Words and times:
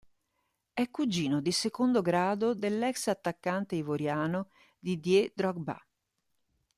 È 0.73 0.89
cugino 0.89 1.41
di 1.41 1.51
secondo 1.51 2.01
grado 2.01 2.55
dell'ex 2.55 3.05
attaccante 3.05 3.75
ivoriano 3.75 4.49
Didier 4.79 5.31
Drogba. 5.35 5.79